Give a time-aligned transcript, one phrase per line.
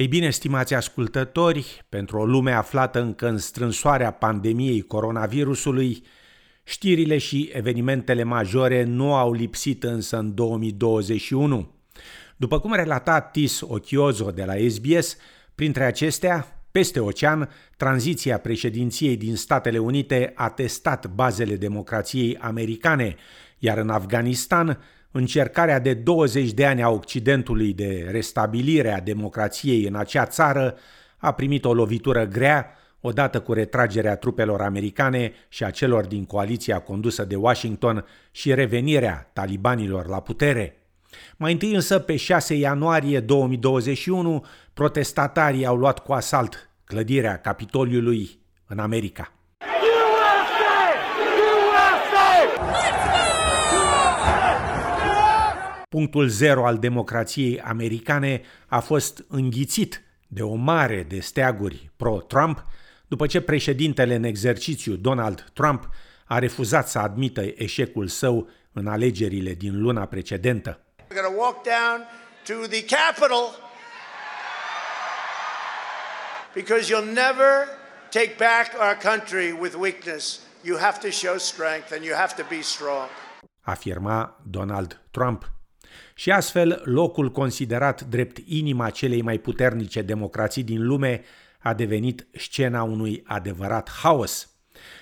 [0.00, 6.02] Ei bine, stimați ascultători, pentru o lume aflată încă în strânsoarea pandemiei coronavirusului,
[6.64, 11.74] știrile și evenimentele majore nu au lipsit însă în 2021.
[12.36, 15.16] După cum relata Tis Ochiozo de la SBS,
[15.54, 23.16] printre acestea, peste ocean, tranziția președinției din Statele Unite a testat bazele democrației americane,
[23.58, 24.78] iar în Afganistan,
[25.10, 30.76] încercarea de 20 de ani a Occidentului de restabilire a democrației în acea țară
[31.16, 36.78] a primit o lovitură grea odată cu retragerea trupelor americane și a celor din coaliția
[36.78, 40.74] condusă de Washington și revenirea talibanilor la putere.
[41.36, 48.78] Mai întâi însă, pe 6 ianuarie 2021, protestatarii au luat cu asalt clădirea Capitoliului în
[48.78, 49.32] America.
[55.90, 62.64] Punctul zero al democrației americane a fost înghițit de o mare de steaguri pro-Trump,
[63.08, 65.88] după ce președintele în exercițiu Donald Trump
[66.24, 70.80] a refuzat să admită eșecul său în alegerile din luna precedentă.
[76.54, 77.66] Because you'll never
[78.10, 80.40] take back our country with weakness.
[80.62, 83.08] You have to show strength and you have to be strong.
[83.60, 85.50] Afirma Donald Trump
[86.14, 91.22] și astfel locul considerat drept inima celei mai puternice democrații din lume
[91.58, 94.54] a devenit scena unui adevărat haos.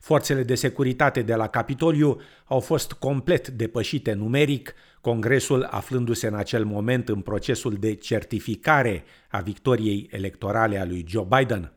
[0.00, 6.64] Forțele de securitate de la Capitoliu au fost complet depășite numeric, Congresul aflându-se în acel
[6.64, 11.72] moment în procesul de certificare a victoriei electorale a lui Joe Biden.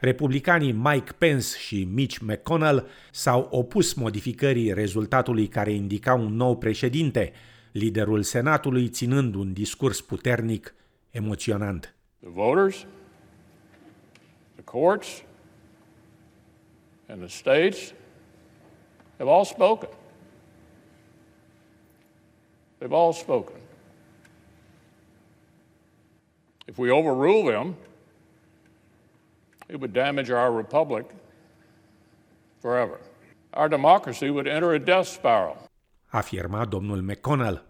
[0.00, 7.32] Republicanii Mike Pence și Mitch McConnell s-au opus modificării rezultatului care indica un nou președinte,
[7.72, 10.74] liderul Senatului ținând un discurs puternic,
[11.10, 11.94] emoționant.
[12.20, 12.86] The voters,
[14.54, 15.22] the courts
[17.08, 17.94] and the states
[19.18, 19.88] have all spoken.
[22.78, 23.56] They've all spoken.
[26.66, 27.76] If we overrule them,
[29.68, 31.04] it would damage our republic
[32.60, 33.00] forever.
[33.52, 35.69] Our democracy would enter a death spiral
[36.10, 37.64] afirma domnul McConnell.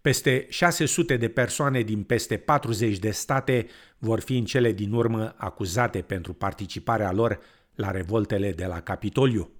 [0.00, 3.66] Peste 600 de persoane din peste 40 de state
[3.98, 7.38] vor fi în cele din urmă acuzate pentru participarea lor
[7.74, 9.50] la revoltele de la Capitoliu.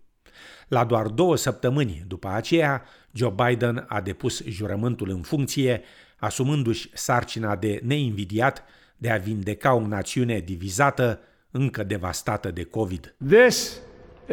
[0.69, 5.83] La doar două săptămâni după aceea, Joe Biden a depus jurământul în funcție,
[6.17, 8.65] asumându-și sarcina de neinvidiat
[8.97, 13.15] de a vindeca o națiune divizată, încă devastată de COVID.
[13.29, 13.81] This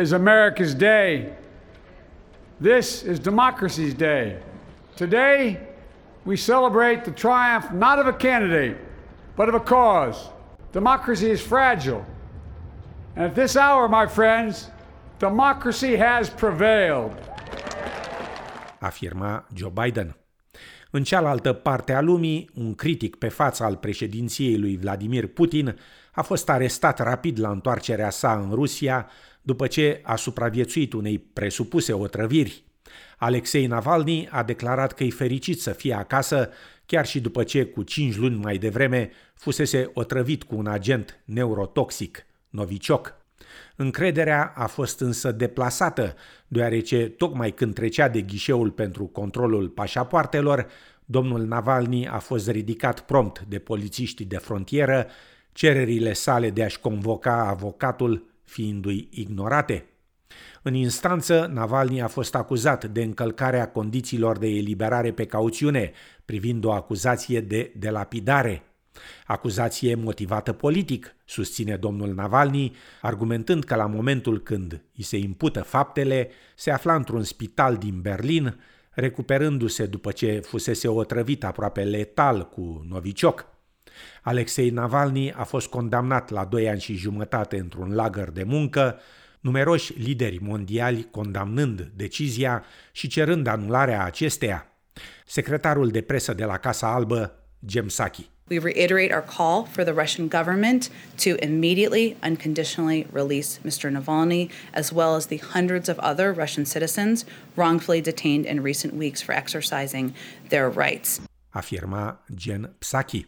[0.02, 1.28] is America's day.
[2.62, 4.38] This is Democracy's Day.
[4.98, 5.60] Today,
[6.26, 8.76] we celebrate the triumph not of a candidate,
[9.38, 10.30] but of a cause.
[10.74, 12.06] Democracy is fragile.
[13.16, 14.72] And at this hour, my friends,
[15.20, 17.14] democracy has prevailed.
[18.80, 20.16] Afirma Joe Biden.
[20.92, 25.80] În cealaltă parte a lumii, un critic pe fața al președinției lui Vladimir Putin
[26.12, 29.08] a fost arestat rapid la întoarcerea sa în Rusia
[29.42, 32.64] după ce a supraviețuit unei presupuse otrăviri.
[33.18, 36.50] Alexei Navalny a declarat că e fericit să fie acasă,
[36.86, 42.26] chiar și după ce, cu cinci luni mai devreme, fusese otrăvit cu un agent neurotoxic,
[42.50, 43.18] Novichok.
[43.76, 46.16] Încrederea a fost însă deplasată,
[46.48, 50.68] deoarece tocmai când trecea de ghișeul pentru controlul pașapoartelor,
[51.06, 55.08] domnul Navalny a fost ridicat prompt de polițiștii de frontieră,
[55.52, 59.86] cererile sale de a-și convoca avocatul fiindu-i ignorate.
[60.62, 65.92] În instanță, Navalny a fost acuzat de încălcarea condițiilor de eliberare pe cauțiune,
[66.26, 68.64] privind o acuzație de delapidare.
[69.26, 76.30] Acuzație motivată politic, susține domnul Navalny, argumentând că la momentul când îi se impută faptele,
[76.56, 78.60] se afla într-un spital din Berlin,
[78.92, 83.59] recuperându-se după ce fusese otrăvit aproape letal cu Novichok.
[84.22, 89.00] Alexei Navalny a fost condamnat la doi ani și jumătate într-un lagăr de muncă,
[89.40, 94.68] numeroși lideri mondiali condamnând decizia și cerând anularea acesteia.
[95.26, 97.34] Secretarul de presă de la Casa Albă,
[97.66, 98.30] Jem Psaki.
[98.50, 103.92] We reiterate our call for the Russian government to immediately, unconditionally release Mr.
[103.92, 107.26] Navalny, as well as the hundreds of other Russian citizens
[107.56, 110.16] wrongfully detained in recent weeks for exercising
[110.50, 111.22] their rights.
[111.54, 113.26] Afirma Jen Psaki.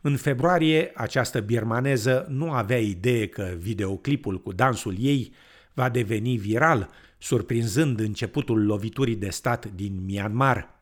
[0.00, 5.32] În februarie, această birmaneză nu avea idee că videoclipul cu dansul ei
[5.74, 10.80] va deveni viral, surprinzând începutul loviturii de stat din Myanmar.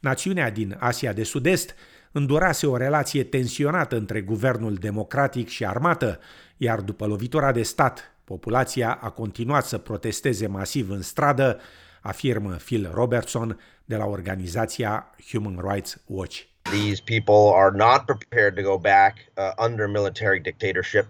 [0.00, 1.74] Națiunea din Asia de Sud-Est
[2.12, 6.18] îndurase o relație tensionată între guvernul democratic și armată,
[6.56, 11.60] iar după lovitura de stat, populația a continuat să protesteze masiv în stradă,
[12.00, 16.36] afirmă Phil Robertson de la organizația Human Rights Watch.
[16.62, 21.06] These people are not prepared to go back uh, under military dictatorship.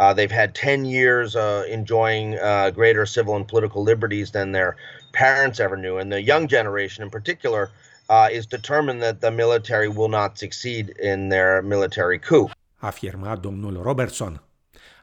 [0.00, 4.76] Uh, they've had 10 years uh, enjoying uh, greater civil and political liberties than their
[5.12, 5.98] parents ever knew.
[6.00, 7.70] And the young generation in particular
[8.08, 12.48] uh, is determined that the military will not succeed in their military coup.
[12.82, 14.38] Afirma domnul Robertson.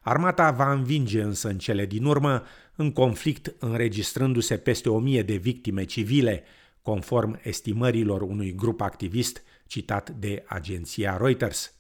[0.03, 2.43] Armata va învinge însă în cele din urmă
[2.75, 6.43] în conflict înregistrându-se peste o mie de victime civile,
[6.81, 11.75] conform estimărilor unui grup activist citat de agenția Reuters.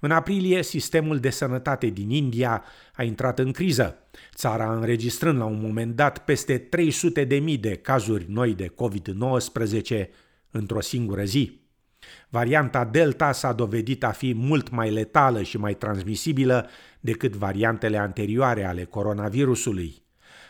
[0.00, 2.64] În aprilie, sistemul de sănătate din India
[2.94, 3.96] a intrat în criză,
[4.34, 10.08] țara înregistrând la un moment dat peste 300 de mii de cazuri noi de COVID-19
[10.50, 11.61] într-o singură zi.
[12.28, 16.68] Varianta Delta s-a dovedit a fi mult mai letală și mai transmisibilă
[17.00, 20.02] decât variantele anterioare ale coronavirusului.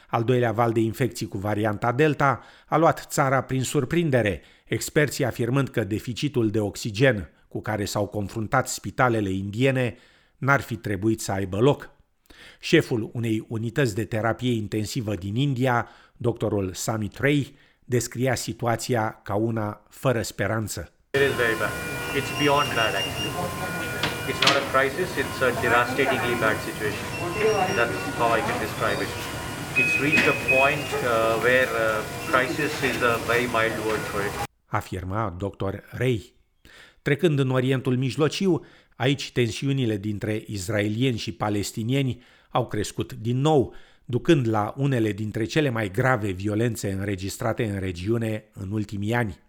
[0.08, 5.68] Al doilea val de infecții cu varianta Delta a luat țara prin surprindere, experții afirmând
[5.68, 9.96] că deficitul de oxigen cu care s-au confruntat spitalele indiene
[10.38, 11.90] n-ar fi trebuit să aibă loc.
[12.60, 17.54] Șeful unei unități de terapie intensivă din India, doctorul Samit Ray,
[17.84, 20.92] descria situația ca una fără speranță.
[21.14, 21.74] It is very bad.
[22.18, 23.32] It's beyond bad actually.
[24.30, 27.04] It's not a crisis, it's a devastatingly bad situation.
[27.76, 29.10] That's how I can describe it.
[29.80, 32.00] It's reached a point uh, where uh,
[32.30, 34.32] crisis is a very mild word for it.
[34.66, 35.84] Afirma dr.
[35.90, 36.32] Ray.
[37.02, 38.64] Trecând în Orientul Mijlociu,
[38.96, 43.74] aici tensiunile dintre israelieni și palestinieni au crescut din nou,
[44.04, 49.40] ducând la unele dintre cele mai grave violențe înregistrate în regiune în ultimii ani.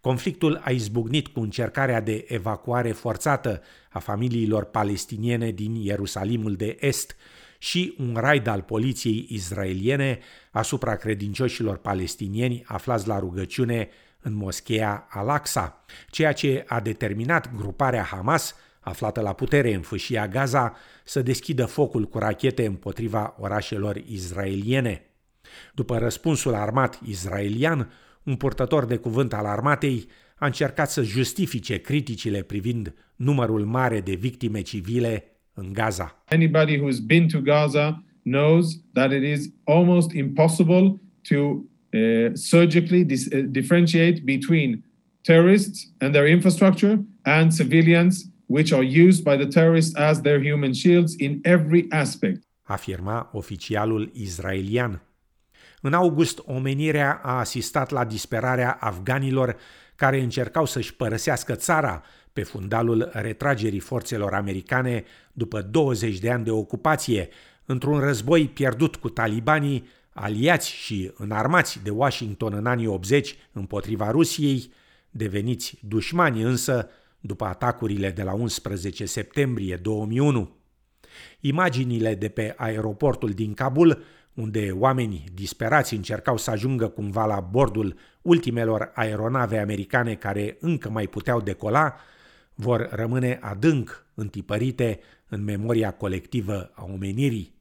[0.00, 7.16] Conflictul a izbucnit cu încercarea de evacuare forțată a familiilor palestiniene din Ierusalimul de Est
[7.58, 10.18] și un raid al poliției izraeliene
[10.50, 13.88] asupra credincioșilor palestinieni aflați la rugăciune
[14.20, 20.76] în moscheea Al-Aqsa, ceea ce a determinat gruparea Hamas, aflată la putere în fâșia Gaza,
[21.04, 25.02] să deschidă focul cu rachete împotriva orașelor izraeliene.
[25.74, 27.92] După răspunsul armat izraelian,
[28.28, 34.14] un purtător de cuvânt al armatei a încercat să justifice criticile privind numărul mare de
[34.14, 36.24] victime civile în Gaza.
[36.26, 43.28] Anybody who's been to Gaza knows that it is almost impossible to uh, surgically dis-
[43.32, 44.84] uh, differentiate between
[45.20, 50.72] terrorists and their infrastructure and civilians which are used by the terrorists as their human
[50.72, 52.42] shields in every aspect.
[52.62, 55.07] Afirma oficialul israelian.
[55.80, 59.56] În august, omenirea a asistat la disperarea afganilor
[59.96, 62.02] care încercau să-și părăsească țara
[62.32, 67.28] pe fundalul retragerii forțelor americane după 20 de ani de ocupație,
[67.64, 74.72] într-un război pierdut cu talibanii, aliați și înarmați de Washington în anii 80 împotriva Rusiei,
[75.10, 76.88] deveniți dușmani însă
[77.20, 80.56] după atacurile de la 11 septembrie 2001.
[81.40, 84.02] Imaginile de pe aeroportul din Kabul
[84.38, 91.06] unde oamenii disperați încercau să ajungă cumva la bordul ultimelor aeronave americane care încă mai
[91.06, 91.94] puteau decola,
[92.54, 97.54] vor rămâne adânc întipărite în memoria colectivă a omenirii.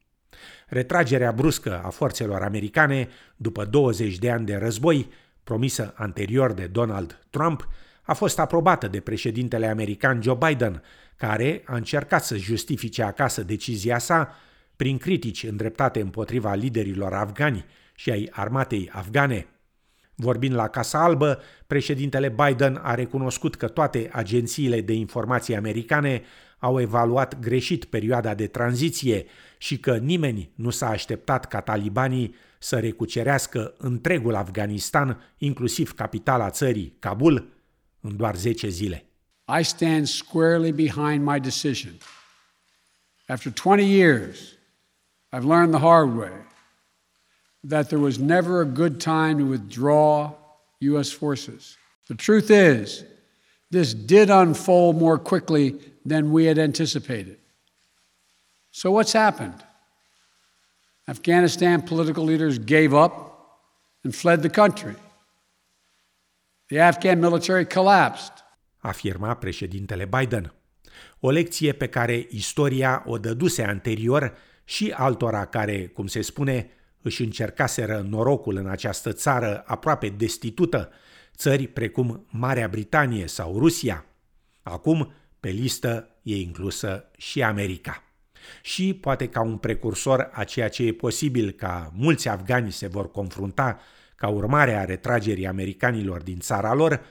[0.68, 5.10] Retragerea bruscă a forțelor americane după 20 de ani de război,
[5.44, 7.68] promisă anterior de Donald Trump,
[8.02, 10.84] a fost aprobată de președintele american Joe Biden,
[11.16, 14.36] care a încercat să justifice acasă decizia sa
[14.78, 17.66] prin critici îndreptate împotriva liderilor afgani
[17.96, 19.48] și ai armatei afgane.
[20.16, 26.22] Vorbind la Casa Albă, președintele Biden a recunoscut că toate agențiile de informații americane
[26.58, 29.26] au evaluat greșit perioada de tranziție
[29.58, 36.96] și că nimeni nu s-a așteptat ca talibanii să recucerească întregul Afganistan, inclusiv capitala țării,
[37.00, 37.50] Kabul,
[38.02, 39.06] în doar 10 zile.
[39.60, 41.94] I stand squarely behind my decision.
[43.28, 44.57] After 20 years,
[45.32, 46.32] I've learned the hard way
[47.64, 50.34] that there was never a good time to withdraw
[50.80, 51.12] U.S.
[51.12, 51.78] forces.
[52.08, 53.04] The truth is,
[53.70, 57.38] this did unfold more quickly than we had anticipated.
[58.72, 59.64] So, what's happened?
[61.08, 63.14] Afghanistan political leaders gave up
[64.04, 64.96] and fled the country.
[66.70, 68.32] The Afghan military collapsed.
[68.82, 70.54] Afirma președintele Biden.
[71.20, 74.38] O lecție pe care istoria o dăduse anterior
[74.70, 76.70] și altora care, cum se spune,
[77.02, 80.90] își încercaseră norocul în această țară aproape destitută,
[81.36, 84.06] țări precum Marea Britanie sau Rusia.
[84.62, 88.04] Acum, pe listă e inclusă și America.
[88.62, 93.12] Și poate ca un precursor a ceea ce e posibil ca mulți afgani se vor
[93.12, 93.80] confrunta
[94.16, 97.02] ca urmare a retragerii americanilor din țara lor,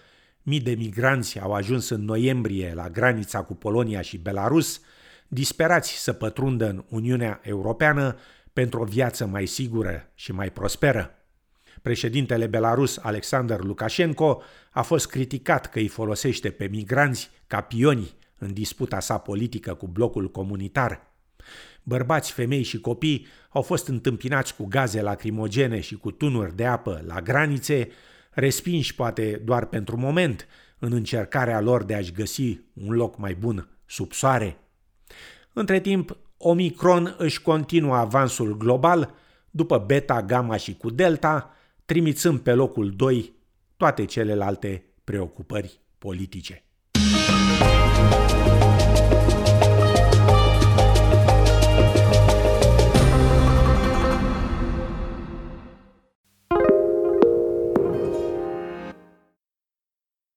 [0.42, 4.80] mii de migranți au ajuns în noiembrie la granița cu Polonia și Belarus,
[5.28, 8.16] disperați să pătrundă în Uniunea Europeană
[8.52, 11.10] pentru o viață mai sigură și mai prosperă.
[11.82, 18.52] Președintele belarus Alexander Lukashenko a fost criticat că îi folosește pe migranți ca pioni în
[18.52, 21.14] disputa sa politică cu blocul comunitar.
[21.82, 27.02] Bărbați, femei și copii au fost întâmpinați cu gaze lacrimogene și cu tunuri de apă
[27.06, 27.88] la granițe,
[28.30, 30.46] respinși poate doar pentru moment
[30.78, 34.56] în încercarea lor de a-și găsi un loc mai bun sub soare.
[35.58, 39.14] Între timp, Omicron își continuă avansul global
[39.50, 41.50] după beta, gamma și cu delta,
[41.84, 43.34] trimițând pe locul 2
[43.76, 46.65] toate celelalte preocupări politice.